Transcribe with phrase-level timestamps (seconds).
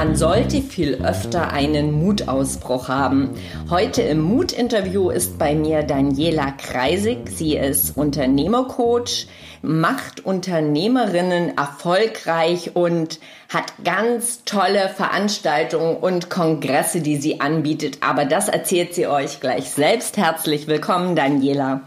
[0.00, 3.38] Man sollte viel öfter einen Mutausbruch haben.
[3.68, 7.28] Heute im Mut-Interview ist bei mir Daniela Kreisig.
[7.28, 9.26] Sie ist Unternehmercoach,
[9.60, 13.20] macht Unternehmerinnen erfolgreich und
[13.52, 17.98] hat ganz tolle Veranstaltungen und Kongresse, die sie anbietet.
[18.00, 20.16] Aber das erzählt sie euch gleich selbst.
[20.16, 21.82] Herzlich willkommen, Daniela.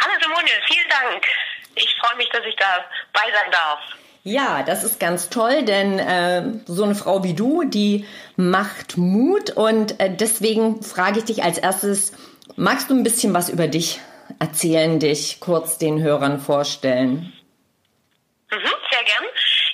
[0.00, 1.24] Hallo Simone, vielen Dank.
[1.76, 4.03] Ich freue mich, dass ich da bei sein darf.
[4.26, 9.50] Ja, das ist ganz toll, denn äh, so eine Frau wie du, die macht Mut
[9.50, 12.12] und äh, deswegen frage ich dich als erstes,
[12.56, 14.00] magst du ein bisschen was über dich
[14.40, 17.34] erzählen, dich kurz den Hörern vorstellen?
[18.50, 19.24] Mhm, sehr gern.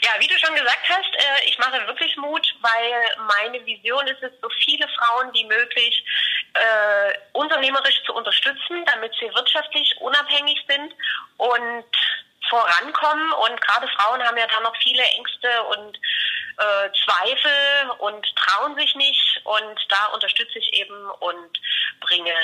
[0.03, 4.21] Ja, wie du schon gesagt hast, äh, ich mache wirklich Mut, weil meine Vision ist
[4.21, 6.05] es, so viele Frauen wie möglich
[6.55, 10.93] äh, unternehmerisch zu unterstützen, damit sie wirtschaftlich unabhängig sind
[11.37, 11.85] und
[12.49, 13.33] vorankommen.
[13.33, 15.97] Und gerade Frauen haben ja da noch viele Ängste und
[16.59, 19.41] äh, Zweifel und trauen sich nicht.
[19.45, 21.61] Und da unterstütze ich eben und
[22.01, 22.34] bringe,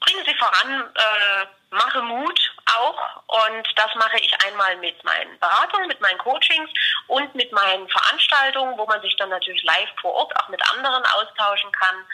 [0.00, 3.22] bringe sie voran, äh, mache Mut auch.
[3.26, 6.70] Und das mache ich einmal mit meinen Beratungen, mit meinen Coachings
[7.08, 11.04] und mit meinen Veranstaltungen, wo man sich dann natürlich live vor Ort auch mit anderen
[11.04, 12.06] austauschen kann.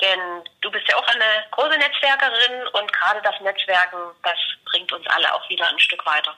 [0.00, 5.06] Denn du bist ja auch eine große Netzwerkerin und gerade das Netzwerken, das bringt uns
[5.08, 6.36] alle auch wieder ein Stück weiter.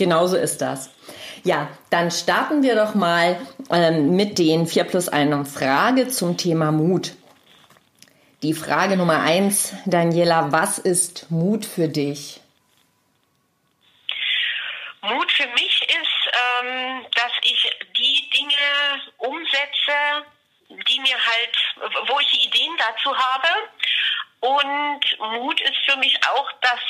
[0.00, 0.88] Genauso ist das.
[1.44, 3.38] Ja, dann starten wir doch mal
[3.70, 7.12] ähm, mit den 4 plus 1 Frage zum Thema Mut.
[8.42, 12.40] Die Frage Nummer 1, Daniela, was ist Mut für dich?
[15.02, 20.24] Mut für mich ist, ähm, dass ich die Dinge umsetze,
[20.70, 23.48] die mir halt, wo ich die Ideen dazu habe.
[24.40, 26.80] Und Mut ist für mich auch, dass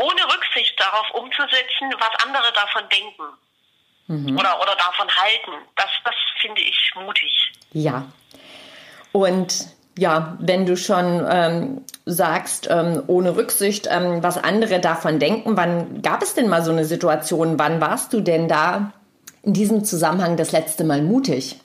[0.00, 3.24] ohne Rücksicht darauf umzusetzen, was andere davon denken
[4.10, 4.38] mhm.
[4.38, 5.52] oder, oder davon halten.
[5.76, 7.52] Das, das finde ich mutig.
[7.72, 8.06] Ja.
[9.12, 9.66] Und
[9.98, 16.00] ja, wenn du schon ähm, sagst, ähm, ohne Rücksicht, ähm, was andere davon denken, wann
[16.02, 17.58] gab es denn mal so eine Situation?
[17.58, 18.92] Wann warst du denn da
[19.42, 21.60] in diesem Zusammenhang das letzte Mal mutig?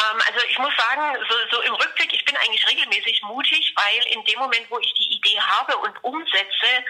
[0.00, 4.12] Ähm, also ich muss sagen, so, so im Rückblick, ich bin eigentlich regelmäßig mutig, weil
[4.12, 6.84] in dem Moment, wo ich die Idee habe und umsetze,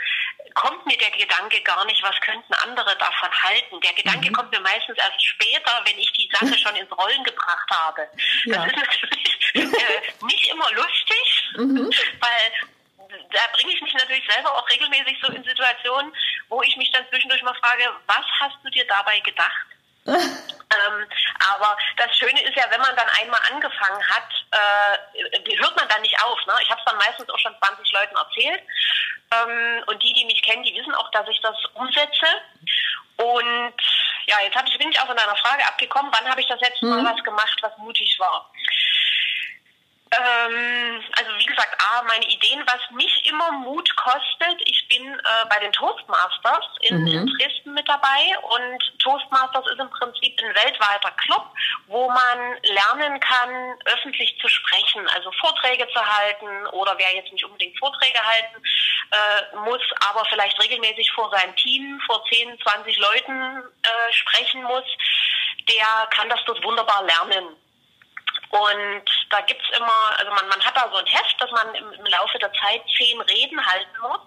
[0.55, 3.81] kommt mir der Gedanke gar nicht, was könnten andere davon halten.
[3.81, 4.35] Der Gedanke mhm.
[4.35, 8.09] kommt mir meistens erst später, wenn ich die Sache schon ins Rollen gebracht habe.
[8.45, 8.65] Ja.
[8.65, 11.91] Das ist natürlich äh, nicht immer lustig, mhm.
[12.21, 12.69] weil
[13.33, 16.13] da bringe ich mich natürlich selber auch regelmäßig so in Situationen,
[16.49, 19.67] wo ich mich dann zwischendurch mal frage, was hast du dir dabei gedacht?
[20.87, 21.07] ähm,
[21.53, 26.03] aber das Schöne ist ja, wenn man dann einmal angefangen hat, äh, hört man dann
[26.03, 26.39] nicht auf.
[26.47, 26.55] Ne?
[26.63, 28.63] Ich habe es dann meistens auch schon 20 Leuten erzählt.
[29.33, 32.27] Ähm, und die, die mich kennen, die wissen auch, dass ich das umsetze.
[33.17, 33.75] Und
[34.27, 36.61] ja, jetzt hab ich, bin ich auch von deiner Frage abgekommen, wann habe ich das
[36.61, 37.07] letzte Mal mhm.
[37.07, 38.51] was gemacht, was mutig war.
[40.13, 44.61] Ähm, also wie gesagt, A, meine Ideen, was mich immer Mut kostet.
[44.65, 47.07] Ich bin äh, bei den Toastmasters in, mhm.
[47.07, 51.47] in, Dresden mit dabei und Toastmasters ist im Prinzip ein weltweiter Club,
[51.87, 57.45] wo man lernen kann, öffentlich zu sprechen, also Vorträge zu halten oder wer jetzt nicht
[57.45, 58.63] unbedingt Vorträge halten
[59.13, 64.85] äh, muss, aber vielleicht regelmäßig vor seinem Team, vor 10, 20 Leuten äh, sprechen muss,
[65.69, 67.57] der kann das dort wunderbar lernen.
[68.51, 71.93] Und da gibt's immer, also man, man hat da so ein Heft, dass man im,
[71.93, 74.21] im Laufe der Zeit zehn Reden halten muss.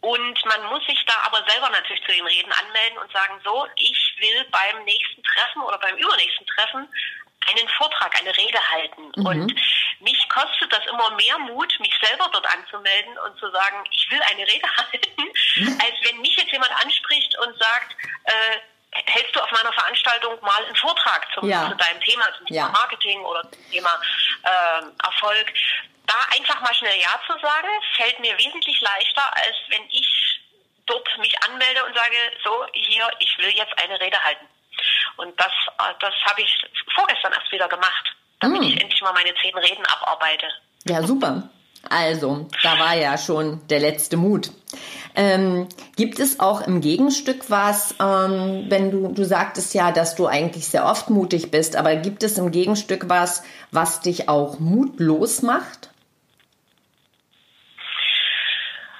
[0.00, 3.68] Und man muss sich da aber selber natürlich zu den Reden anmelden und sagen, so,
[3.76, 6.88] ich will beim nächsten Treffen oder beim übernächsten Treffen
[7.48, 9.12] einen Vortrag, eine Rede halten.
[9.16, 9.26] Mhm.
[9.26, 9.54] Und
[10.00, 14.20] mich kostet das immer mehr Mut, mich selber dort anzumelden und zu sagen, ich will
[14.30, 15.22] eine Rede halten,
[15.56, 15.80] mhm.
[15.80, 18.58] als wenn mich jetzt jemand anspricht und sagt, äh,
[19.06, 21.68] hältst du auf meiner Veranstaltung mal einen Vortrag zum, ja.
[21.68, 22.68] zu deinem Thema, zum Thema ja.
[22.68, 24.00] Marketing oder zum Thema
[24.42, 25.52] äh, Erfolg.
[26.06, 30.40] Da einfach mal schnell Ja zu sagen, fällt mir wesentlich leichter, als wenn ich
[30.86, 34.46] dort mich anmelde und sage, so, hier, ich will jetzt eine Rede halten.
[35.16, 38.68] Und das, äh, das habe ich vorgestern erst wieder gemacht, damit hm.
[38.68, 40.48] ich endlich mal meine zehn Reden abarbeite.
[40.84, 41.48] Ja, super.
[41.88, 44.50] Also, da war ja schon der letzte Mut.
[45.14, 50.26] Ähm, gibt es auch im Gegenstück was, ähm, wenn du, du sagtest ja, dass du
[50.26, 55.42] eigentlich sehr oft mutig bist, aber gibt es im Gegenstück was, was dich auch mutlos
[55.42, 55.90] macht?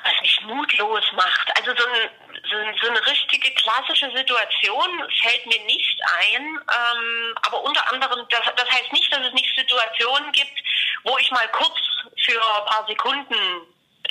[0.04, 1.50] Was mich mutlos macht?
[1.56, 2.10] Also so, ein,
[2.44, 8.40] so, so eine richtige klassische Situation fällt mir nicht ein, ähm, aber unter anderem, das,
[8.54, 10.60] das heißt nicht, dass es nicht Situationen gibt,
[11.04, 11.78] wo ich mal kurz
[12.24, 13.34] für ein paar Sekunden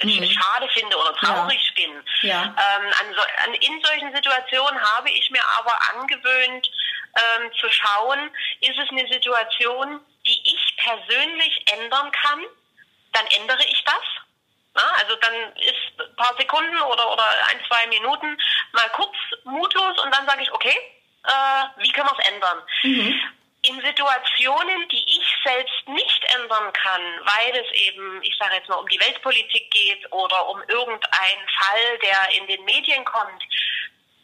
[0.03, 0.25] mhm.
[0.25, 1.85] schade finde oder traurig ja.
[1.85, 2.03] bin.
[2.21, 2.43] Ja.
[2.43, 6.69] Ähm, an so, an, in solchen Situationen habe ich mir aber angewöhnt,
[7.15, 12.39] ähm, zu schauen, ist es eine Situation, die ich persönlich ändern kann,
[13.13, 14.03] dann ändere ich das.
[14.73, 18.37] Na, also dann ist ein paar Sekunden oder, oder ein, zwei Minuten
[18.71, 20.77] mal kurz mutlos und dann sage ich, okay,
[21.25, 22.63] äh, wie können wir es ändern?
[22.83, 23.21] Mhm.
[23.63, 28.77] In Situationen, die ich selbst nicht ändern kann, weil es eben, ich sage jetzt mal,
[28.77, 33.43] um die Weltpolitik geht oder um irgendeinen Fall, der in den Medien kommt,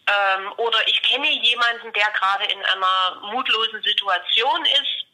[0.08, 5.06] ähm, oder ich kenne jemanden, der gerade in einer mutlosen Situation ist,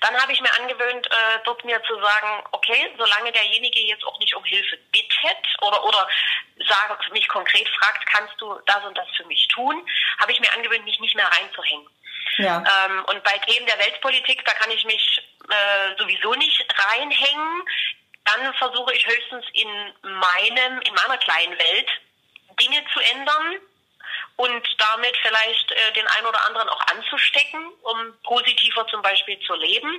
[0.00, 4.18] dann habe ich mir angewöhnt, äh, dort mir zu sagen, okay, solange derjenige jetzt auch
[4.18, 6.08] nicht um Hilfe bittet oder, oder
[6.68, 9.86] sagen, mich konkret fragt, kannst du das und das für mich tun,
[10.20, 11.88] habe ich mir angewöhnt, mich nicht mehr reinzuhängen.
[12.42, 12.62] Ja.
[12.86, 17.62] Ähm, und bei Themen der Weltpolitik, da kann ich mich äh, sowieso nicht reinhängen.
[18.24, 19.68] Dann versuche ich höchstens in
[20.02, 21.88] meinem, in meiner kleinen Welt
[22.58, 23.60] Dinge zu ändern,
[24.40, 29.54] und damit vielleicht äh, den einen oder anderen auch anzustecken, um positiver zum Beispiel zu
[29.54, 29.90] leben.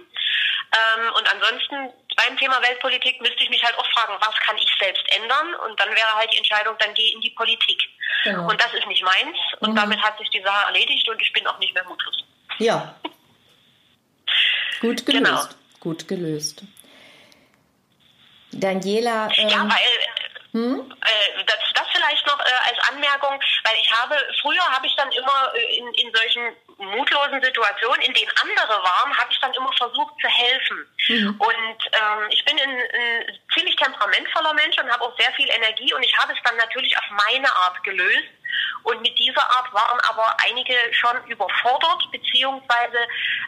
[0.74, 4.70] Ähm, und ansonsten beim Thema Weltpolitik müsste ich mich halt auch fragen, was kann ich
[4.80, 5.54] selbst ändern?
[5.66, 7.84] Und dann wäre halt die Entscheidung, dann geh in die Politik.
[8.24, 8.50] Genau.
[8.50, 9.38] Und das ist nicht meins.
[9.60, 9.76] Und mhm.
[9.76, 12.24] damit hat sich die Sache erledigt und ich bin auch nicht mehr mutlos.
[12.60, 12.96] Ja.
[14.82, 15.26] Gut gelöst.
[15.26, 15.42] Genau.
[15.80, 16.64] Gut gelöst.
[18.52, 19.30] Daniela.
[19.36, 20.02] Ähm, ja, weil
[20.54, 20.92] hm?
[21.02, 25.10] Äh, das, das vielleicht noch äh, als Anmerkung, weil ich habe, früher habe ich dann
[25.12, 26.42] immer äh, in, in solchen
[26.78, 30.86] mutlosen Situationen, in denen andere waren, habe ich dann immer versucht zu helfen.
[31.08, 31.40] Mhm.
[31.40, 35.94] Und ähm, ich bin ein, ein ziemlich temperamentvoller Mensch und habe auch sehr viel Energie
[35.94, 38.28] und ich habe es dann natürlich auf meine Art gelöst.
[38.84, 42.98] Und mit dieser Art waren aber einige schon überfordert, beziehungsweise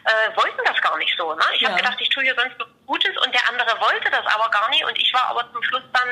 [0.04, 1.34] äh, wollten das gar nicht so.
[1.34, 1.42] Ne?
[1.54, 1.68] Ich ja.
[1.68, 4.84] habe gedacht, ich tue hier sonst Gutes und der andere wollte das aber gar nicht.
[4.84, 6.08] Und ich war aber zum Schluss dann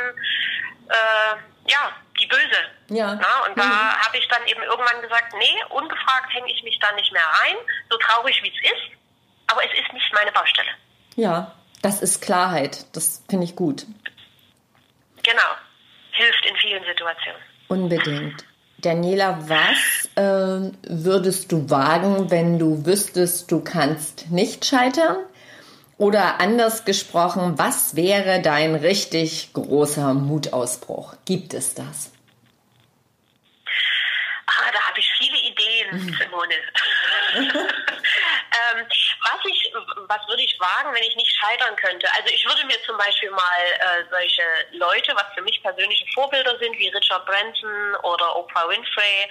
[0.89, 2.61] äh, ja, die Böse.
[2.89, 3.15] Ja.
[3.15, 4.05] Na, und da mhm.
[4.05, 7.57] habe ich dann eben irgendwann gesagt, nee, ungefragt hänge ich mich da nicht mehr rein,
[7.91, 8.99] so traurig wie es ist,
[9.47, 10.71] aber es ist nicht meine Baustelle.
[11.17, 12.87] Ja, das ist Klarheit.
[12.95, 13.87] Das finde ich gut.
[15.23, 15.51] Genau.
[16.13, 17.41] Hilft in vielen Situationen.
[17.69, 18.45] Unbedingt.
[18.83, 25.17] Daniela, was äh, würdest du wagen, wenn du wüsstest, du kannst nicht scheitern?
[25.99, 31.15] Oder anders gesprochen, was wäre dein richtig großer Mutausbruch?
[31.25, 32.11] Gibt es das?
[34.47, 36.17] Ah, da habe ich viele Ideen.
[36.19, 36.55] Simone.
[39.43, 39.73] was ich,
[40.09, 42.07] was würde ich wagen, wenn ich nicht scheitern könnte?
[42.17, 44.43] Also ich würde mir zum Beispiel mal äh, solche
[44.73, 49.29] Leute, was für mich persönliche Vorbilder sind, wie Richard Branson oder Oprah Winfrey,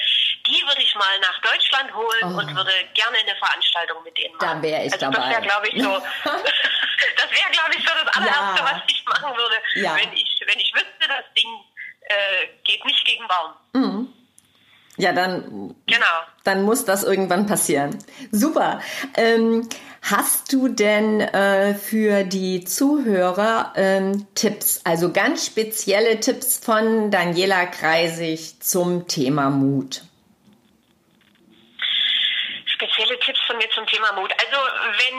[0.47, 2.39] die würde ich mal nach Deutschland holen oh.
[2.39, 4.61] und würde gerne eine Veranstaltung mit denen machen.
[4.61, 5.17] Da wäre ich also dabei.
[5.17, 5.89] Das wäre, glaube ich, so.
[6.23, 8.65] das wäre, glaube ich, so das allererste, ja.
[8.65, 9.95] was ich machen würde, ja.
[9.95, 11.49] wenn ich, wenn ich wüsste, das Ding
[12.01, 13.53] äh, geht nicht gegen Baum.
[13.73, 14.13] Mhm.
[14.97, 16.05] Ja, dann, genau.
[16.43, 17.97] dann muss das irgendwann passieren.
[18.31, 18.81] Super.
[19.15, 19.67] Ähm,
[20.01, 27.65] hast du denn äh, für die Zuhörer ähm, Tipps, also ganz spezielle Tipps von Daniela
[27.67, 30.01] Kreisig zum Thema Mut?
[32.81, 34.31] spezielle Tipps von mir zum Thema Mut.
[34.33, 35.17] Also wenn,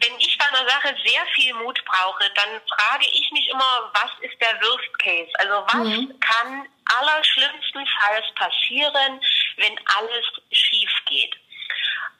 [0.00, 4.10] wenn ich bei einer Sache sehr viel Mut brauche, dann frage ich mich immer, was
[4.20, 5.30] ist der Worst Case?
[5.38, 6.20] Also was mhm.
[6.20, 9.20] kann allerschlimmstenfalls passieren,
[9.56, 11.34] wenn alles schief geht?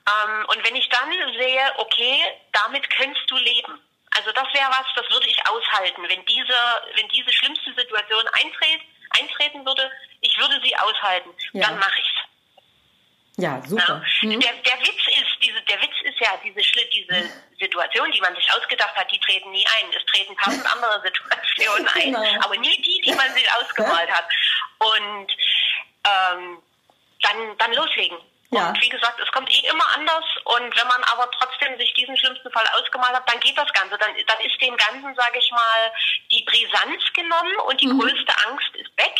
[0.07, 3.79] Ähm, und wenn ich dann sehe, okay, damit könntest du leben.
[4.11, 6.57] Also das wäre was, das würde ich aushalten, wenn diese,
[6.95, 8.81] wenn diese schlimmste Situation eintritt,
[9.19, 11.67] eintreten würde, ich würde sie aushalten, ja.
[11.67, 12.25] dann mache ich's.
[13.37, 14.01] Ja, super.
[14.21, 14.29] Ja.
[14.29, 14.39] Mhm.
[14.39, 18.49] Der, der Witz ist, diese, der Witz ist ja diese, diese Situation, die man sich
[18.53, 19.91] ausgedacht hat, die treten nie ein.
[19.93, 22.45] Es treten tausend andere Situationen ein, genau.
[22.45, 24.25] aber nie die, die man sich ausgemalt hat.
[24.79, 25.31] Und
[26.05, 26.61] ähm,
[27.21, 28.17] dann, dann loslegen.
[28.55, 28.69] Ja.
[28.69, 30.25] Und wie gesagt, es kommt eh immer anders.
[30.45, 33.97] Und wenn man aber trotzdem sich diesen schlimmsten Fall ausgemalt hat, dann geht das Ganze.
[33.97, 35.91] Dann, dann ist dem Ganzen, sage ich mal,
[36.31, 37.99] die Brisanz genommen und die mhm.
[37.99, 39.15] größte Angst ist weg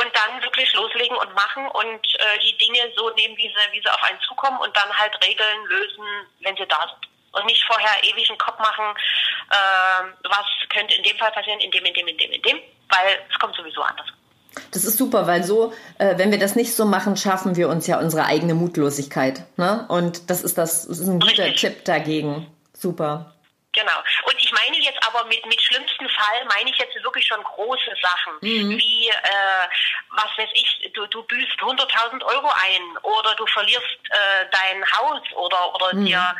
[0.00, 3.80] und dann wirklich loslegen und machen und äh, die Dinge so nehmen, wie sie, wie
[3.80, 6.04] sie auf einen zukommen und dann halt Regeln lösen,
[6.40, 7.10] wenn sie da sind.
[7.32, 8.96] Und nicht vorher ewig einen Kopf machen,
[9.50, 12.60] äh, was könnte in dem Fall passieren, in dem, in dem, in dem, in dem,
[12.88, 14.08] weil es kommt sowieso anders.
[14.72, 17.86] Das ist super, weil so, äh, wenn wir das nicht so machen, schaffen wir uns
[17.86, 19.44] ja unsere eigene Mutlosigkeit.
[19.56, 19.84] Ne?
[19.88, 21.60] Und das ist das, das ist ein guter Richtig.
[21.60, 22.46] Tipp dagegen.
[22.72, 23.34] Super.
[23.72, 23.98] Genau.
[24.24, 27.94] Und ich meine jetzt aber mit, mit schlimmsten Fall, meine ich jetzt wirklich schon große
[28.02, 28.78] Sachen, mhm.
[28.78, 29.68] wie, äh,
[30.10, 35.20] was weiß ich, du, du büßt 100.000 Euro ein oder du verlierst äh, dein Haus
[35.36, 36.06] oder, oder mhm.
[36.06, 36.36] dir,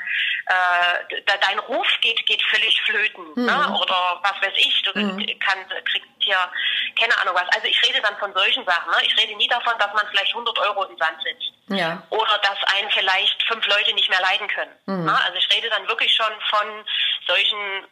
[0.50, 3.46] äh, dein Ruf geht, geht völlig flöten, mhm.
[3.46, 3.78] ne?
[3.80, 5.24] oder was weiß ich, du mhm.
[5.38, 6.36] kannst, kriegst hier,
[6.98, 7.48] keine Ahnung was.
[7.54, 8.90] Also ich rede dann von solchen Sachen.
[8.90, 8.96] Ne?
[9.06, 11.52] Ich rede nie davon, dass man vielleicht 100 Euro im Sand setzt.
[11.68, 12.02] ja.
[12.10, 14.74] oder dass einen vielleicht fünf Leute nicht mehr leiden können.
[14.86, 15.08] Mhm.
[15.08, 16.84] Also ich rede dann wirklich schon von
[17.26, 17.86] solchen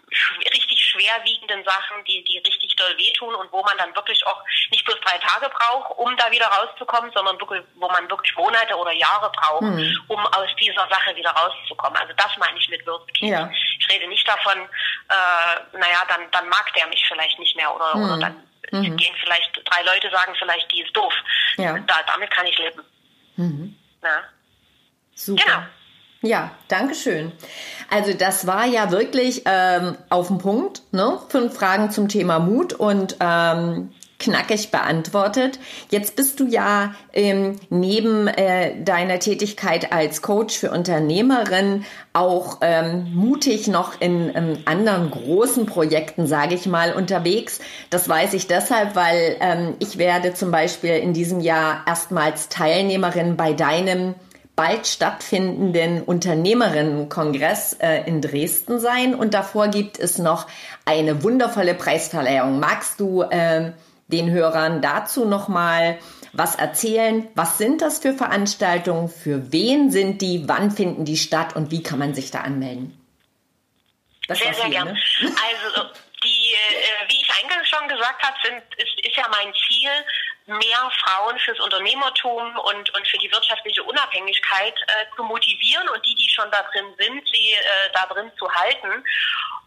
[0.53, 0.68] richtig
[0.99, 4.99] schwerwiegenden Sachen, die, die richtig doll wehtun und wo man dann wirklich auch nicht bloß
[5.01, 9.31] drei Tage braucht, um da wieder rauszukommen, sondern wirklich, wo man wirklich Monate oder Jahre
[9.31, 10.05] braucht, mhm.
[10.09, 11.97] um aus dieser Sache wieder rauszukommen.
[12.01, 13.31] Also das meine ich mit Würstkind.
[13.31, 13.51] Ja.
[13.79, 17.97] Ich rede nicht davon, äh, naja, dann, dann mag der mich vielleicht nicht mehr oder,
[17.97, 18.05] mhm.
[18.05, 18.97] oder dann mhm.
[18.97, 21.15] gehen vielleicht drei Leute sagen vielleicht, die ist doof.
[21.57, 21.79] Ja.
[21.79, 22.83] Da, damit kann ich leben.
[23.37, 23.79] Mhm.
[24.03, 24.25] Ja.
[25.15, 25.45] Super.
[25.45, 25.63] Genau.
[26.21, 27.33] Ja, danke schön.
[27.91, 30.83] Also das war ja wirklich ähm, auf den Punkt.
[30.91, 31.19] Ne?
[31.29, 35.61] Fünf Fragen zum Thema Mut und ähm, knackig beantwortet.
[35.91, 43.13] Jetzt bist du ja ähm, neben äh, deiner Tätigkeit als Coach für Unternehmerin auch ähm,
[43.15, 47.61] mutig noch in ähm, anderen großen Projekten, sage ich mal, unterwegs.
[47.91, 53.37] Das weiß ich deshalb, weil ähm, ich werde zum Beispiel in diesem Jahr erstmals Teilnehmerin
[53.37, 54.17] bei deinem
[54.59, 60.49] bald stattfindenden Unternehmerinnenkongress äh, in Dresden sein und davor gibt es noch
[60.85, 62.59] eine wundervolle Preisverleihung.
[62.59, 63.71] Magst du äh,
[64.09, 66.01] den Hörern dazu nochmal
[66.33, 67.29] was erzählen?
[67.37, 69.09] Was sind das für Veranstaltungen?
[69.09, 70.49] Für wen sind die?
[70.49, 71.55] Wann finden die statt?
[71.55, 72.99] Und wie kann man sich da anmelden?
[74.27, 74.93] Das sehr, sehr gerne.
[74.93, 74.99] Ne?
[75.23, 75.89] Also
[76.25, 79.91] die, äh, wie ich eingangs schon gesagt habe, sind, ist, ist ja mein Ziel,
[80.49, 86.15] mehr Frauen fürs Unternehmertum und, und für die wirtschaftliche Unabhängigkeit äh, zu motivieren und die,
[86.15, 89.05] die schon da drin sind, sie äh, da drin zu halten.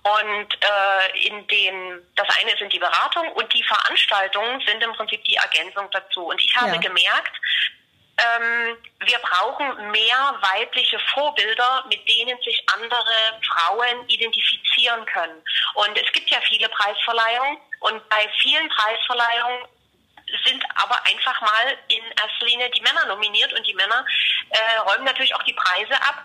[0.03, 5.23] Und äh, in den, das eine sind die Beratung und die Veranstaltungen sind im Prinzip
[5.25, 6.25] die Ergänzung dazu.
[6.25, 6.77] Und ich habe ja.
[6.77, 7.35] gemerkt,
[8.17, 15.41] ähm, wir brauchen mehr weibliche Vorbilder, mit denen sich andere Frauen identifizieren können.
[15.75, 19.67] Und es gibt ja viele Preisverleihungen und bei vielen Preisverleihungen
[20.45, 24.05] sind aber einfach mal in erster Linie die Männer nominiert und die Männer
[24.49, 26.23] äh, räumen natürlich auch die Preise ab,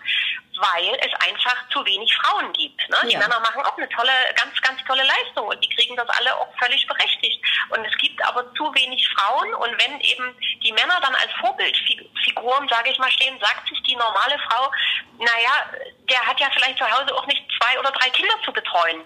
[0.57, 2.89] weil es einfach zu wenig Frauen gibt.
[2.89, 2.97] Ne?
[3.05, 3.19] Die ja.
[3.19, 6.49] Männer machen auch eine tolle, ganz, ganz tolle Leistung und die kriegen das alle auch
[6.59, 7.45] völlig berechtigt.
[7.71, 12.69] Und es gibt aber zu wenig Frauen und wenn eben die Männer dann als Vorbildfiguren,
[12.69, 14.71] sage ich mal, stehen, sagt sich die normale Frau,
[15.19, 15.71] naja,
[16.09, 19.05] der hat ja vielleicht zu Hause auch nicht zwei oder drei Kinder zu betreuen.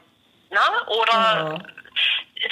[0.50, 0.87] Ne?
[0.87, 1.59] Oder ja.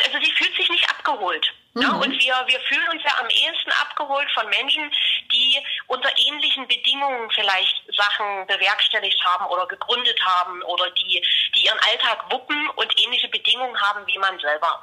[0.05, 1.53] also sie fühlt sich nicht abgeholt.
[1.79, 1.83] Mhm.
[1.83, 4.91] Ja, und wir, wir fühlen uns ja am ehesten abgeholt von Menschen,
[5.33, 11.79] die unter ähnlichen Bedingungen vielleicht Sachen bewerkstelligt haben oder gegründet haben oder die, die ihren
[11.79, 14.83] Alltag wuppen und ähnliche Bedingungen haben wie man selber.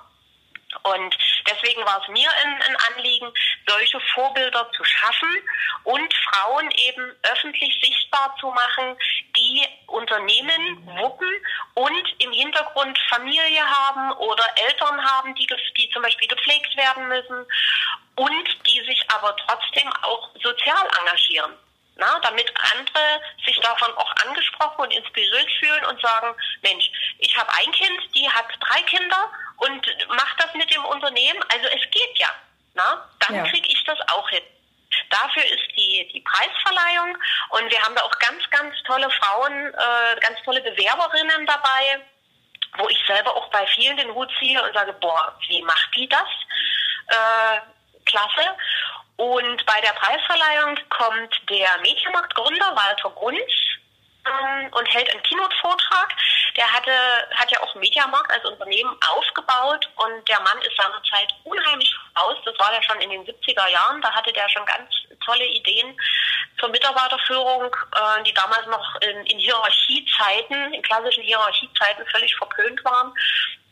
[0.84, 1.18] Und
[1.50, 3.32] deswegen war es mir ein, Anliegen,
[3.68, 5.30] solche Vorbilder zu schaffen
[5.84, 8.98] und Frauen eben öffentlich sichtbar zu machen,
[9.36, 11.30] die Unternehmen wuppen
[11.76, 17.46] und im Hintergrund Familie haben oder Eltern haben, die, die zum Beispiel gepflegt werden müssen
[18.16, 21.54] und die sich aber trotzdem auch sozial engagieren.
[21.98, 27.50] Na, damit andere sich davon auch angesprochen und inspiriert fühlen und sagen, Mensch, ich habe
[27.54, 31.44] ein Kind, die hat drei Kinder und macht das mit dem Unternehmen.
[31.52, 32.30] Also es geht ja.
[32.74, 33.44] Na, dann ja.
[33.48, 34.44] kriege ich das auch hin.
[35.10, 37.18] Dafür ist die, die Preisverleihung
[37.50, 42.06] und wir haben da auch ganz, ganz tolle Frauen, äh, ganz tolle Bewerberinnen dabei,
[42.78, 46.08] wo ich selber auch bei vielen den Hut ziehe und sage, boah, wie macht die
[46.08, 46.28] das?
[47.08, 47.62] Äh,
[48.06, 48.56] klasse.
[49.18, 53.52] Und bei der Preisverleihung kommt der Medienmarktgründer Walter Grunz
[54.26, 56.14] ähm, und hält einen Keynote-Vortrag.
[56.56, 56.92] Der hatte,
[57.36, 62.38] hat ja auch Mediamarkt als Unternehmen aufgebaut und der Mann ist seinerzeit unheimlich aus.
[62.46, 64.02] Das war ja schon in den 70er Jahren.
[64.02, 64.90] Da hatte der schon ganz
[65.26, 65.98] tolle Ideen
[66.60, 73.14] zur Mitarbeiterführung, äh, die damals noch in, in Hierarchiezeiten, in klassischen Hierarchiezeiten völlig verpönt waren.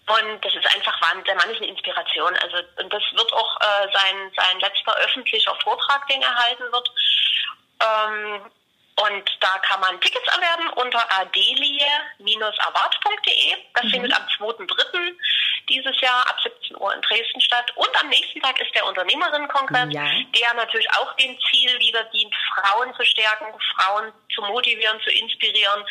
[0.06, 1.24] Und das ist einfach Wahnsinn.
[1.24, 2.36] Der Mann ist eine Inspiration.
[2.36, 6.92] Also, und das wird auch äh, sein, sein letzter öffentlicher Vortrag, den er halten wird.
[7.82, 8.52] Ähm,
[8.96, 13.56] und da kann man Tickets erwerben unter adelie-award.de.
[13.74, 13.90] Das mhm.
[13.90, 15.16] findet am 2.3.
[15.68, 17.72] dieses Jahr ab 17 Uhr in Dresden statt.
[17.76, 20.08] Und am nächsten Tag ist der Unternehmerinnenkongress, ja.
[20.36, 25.84] der natürlich auch dem Ziel wieder dient, Frauen zu stärken, Frauen zu motivieren, zu inspirieren.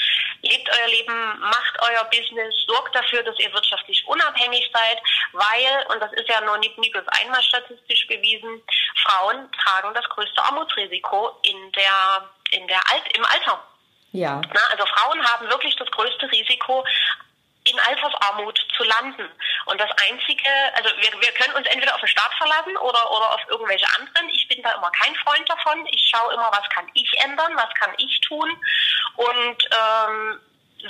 [0.42, 6.00] Lebt euer Leben, macht euer Business, sorgt dafür, dass ihr wirtschaftlich unabhängig seid, weil, und
[6.00, 8.62] das ist ja noch nie, nie bloß einmal statistisch bewiesen,
[9.02, 13.62] Frauen tragen das größte Armutsrisiko in der in der Alt im Alter.
[14.12, 14.40] Ja.
[14.52, 16.84] Na, also Frauen haben wirklich das größte Risiko,
[17.64, 19.28] in Altersarmut zu landen.
[19.66, 23.34] Und das Einzige, also wir, wir können uns entweder auf den Staat verlassen oder, oder
[23.34, 24.28] auf irgendwelche anderen.
[24.30, 25.86] Ich bin da immer kein Freund davon.
[25.86, 28.50] Ich schaue immer, was kann ich ändern, was kann ich tun.
[29.16, 30.40] Und ähm,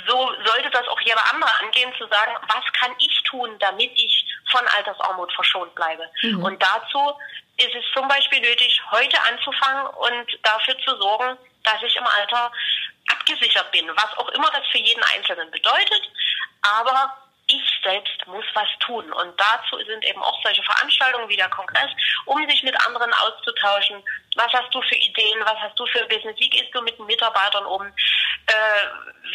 [0.07, 4.25] so sollte das auch jeder andere angehen, zu sagen, was kann ich tun, damit ich
[4.49, 6.09] von Altersarmut verschont bleibe.
[6.23, 6.43] Mhm.
[6.43, 7.13] Und dazu
[7.57, 11.37] ist es zum Beispiel nötig, heute anzufangen und dafür zu sorgen,
[11.73, 12.51] dass ich im Alter
[13.11, 16.01] abgesichert bin, was auch immer das für jeden Einzelnen bedeutet.
[16.61, 19.11] Aber ich selbst muss was tun.
[19.11, 21.91] Und dazu sind eben auch solche Veranstaltungen wie der Kongress,
[22.25, 24.01] um sich mit anderen auszutauschen.
[24.35, 25.39] Was hast du für Ideen?
[25.41, 26.39] Was hast du für Business?
[26.39, 27.85] Wie gehst du mit den Mitarbeitern um?
[27.85, 28.87] Äh,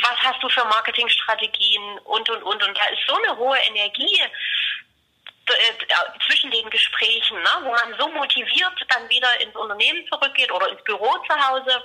[0.03, 1.99] was hast du für Marketingstrategien?
[2.05, 2.63] Und, und, und.
[2.63, 8.09] Und da ist so eine hohe Energie äh, zwischen den Gesprächen, ne, wo man so
[8.09, 11.83] motiviert dann wieder ins Unternehmen zurückgeht oder ins Büro zu Hause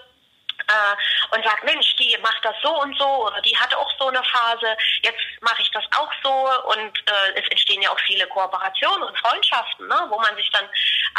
[0.67, 4.07] äh, und sagt, Mensch, die macht das so und so oder die hatte auch so
[4.07, 8.27] eine Phase, jetzt mache ich das auch so und äh, es entstehen ja auch viele
[8.27, 10.67] Kooperationen und Freundschaften, ne, wo man sich dann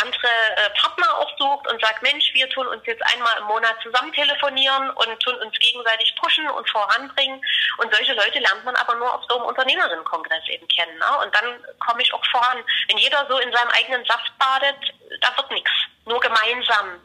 [0.03, 3.77] andere äh, Partner auch sucht und sagt, Mensch, wir tun uns jetzt einmal im Monat
[3.83, 7.41] zusammen telefonieren und tun uns gegenseitig pushen und voranbringen
[7.79, 11.19] und solche Leute lernt man aber nur auf so einem Unternehmerinnenkongress eben kennen ne?
[11.23, 12.63] und dann komme ich auch voran.
[12.89, 15.73] Wenn jeder so in seinem eigenen Saft badet, da wird nichts.
[16.07, 17.01] Nur gemeinsam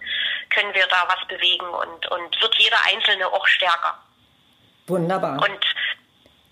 [0.50, 3.98] können wir da was bewegen und, und wird jeder Einzelne auch stärker.
[4.88, 5.42] Wunderbar.
[5.42, 5.66] Und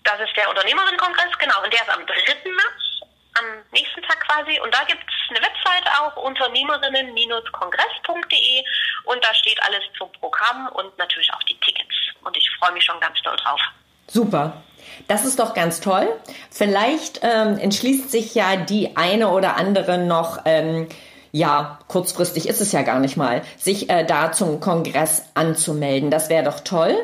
[0.04, 1.62] das ist der Unternehmerinnenkongress, genau.
[1.62, 2.14] Und der ist am 3.
[2.14, 3.02] März,
[3.38, 4.60] am nächsten Tag quasi.
[4.60, 8.64] Und da gibt es eine Website auch, unternehmerinnen-kongress.de.
[9.04, 11.94] Und da steht alles zum Programm und natürlich auch die Tickets.
[12.22, 13.60] Und ich freue mich schon ganz doll drauf.
[14.06, 14.62] Super.
[15.06, 16.20] Das ist doch ganz toll.
[16.50, 20.88] Vielleicht ähm, entschließt sich ja die eine oder andere noch, ähm,
[21.32, 26.10] ja, kurzfristig ist es ja gar nicht mal, sich äh, da zum Kongress anzumelden.
[26.10, 26.96] Das wäre doch toll.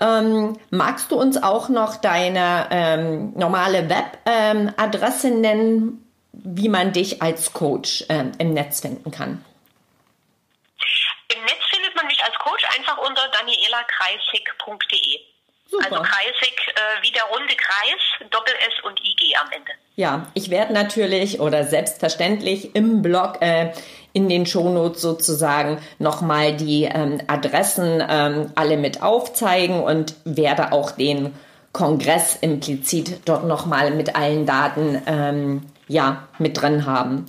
[0.00, 7.22] Ähm, magst du uns auch noch deine ähm, normale Webadresse ähm, nennen, wie man dich
[7.22, 9.44] als Coach ähm, im Netz finden kann?
[11.28, 15.20] Im Netz findet man mich als Coach einfach unter danielakreisig.de.
[15.84, 19.72] Also kreisig äh, wie der runde Kreis, Doppel-S und IG am Ende.
[19.94, 23.72] Ja, ich werde natürlich oder selbstverständlich im Blog äh,
[24.14, 30.92] in den Shownotes sozusagen nochmal die ähm, Adressen ähm, alle mit aufzeigen und werde auch
[30.92, 31.34] den
[31.72, 37.26] Kongress implizit dort nochmal mit allen Daten ähm, ja, mit drin haben.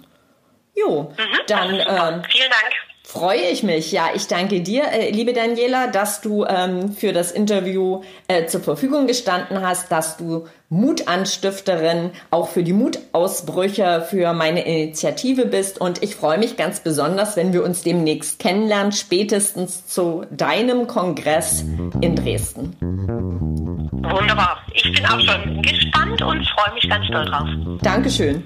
[0.76, 3.92] Jo, mhm, dann ähm, vielen Dank freue ich mich.
[3.92, 8.62] Ja, ich danke dir, äh, liebe Daniela, dass du ähm, für das Interview äh, zur
[8.62, 15.80] Verfügung gestanden hast, dass du Mutanstifterin auch für die Mutausbrüche für meine Initiative bist.
[15.80, 21.64] Und ich freue mich ganz besonders, wenn wir uns demnächst kennenlernen, spätestens zu deinem Kongress
[22.02, 22.76] in Dresden.
[22.82, 24.58] Wunderbar.
[24.74, 27.48] Ich bin auch schon gespannt und freue mich ganz doll drauf.
[27.84, 28.44] Dankeschön.